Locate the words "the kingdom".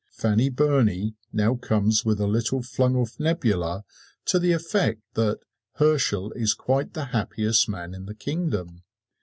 8.07-8.81